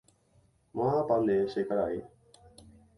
¡Mávapa 0.77 1.15
nde 1.21 1.35
che 1.51 1.61
karai! 1.69 1.97